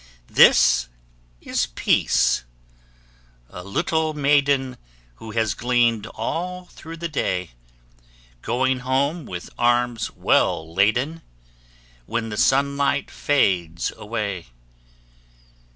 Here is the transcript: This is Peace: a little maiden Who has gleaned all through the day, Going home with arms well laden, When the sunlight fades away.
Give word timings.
This 0.33 0.89
is 1.41 1.67
Peace: 1.67 2.43
a 3.51 3.63
little 3.63 4.15
maiden 4.15 4.77
Who 5.17 5.29
has 5.29 5.53
gleaned 5.53 6.07
all 6.07 6.65
through 6.65 6.97
the 6.97 7.07
day, 7.07 7.51
Going 8.41 8.79
home 8.79 9.27
with 9.27 9.51
arms 9.59 10.09
well 10.15 10.73
laden, 10.73 11.21
When 12.07 12.29
the 12.29 12.37
sunlight 12.37 13.11
fades 13.11 13.91
away. 13.95 14.47